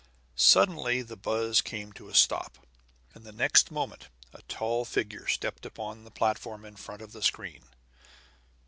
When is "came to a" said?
1.61-2.15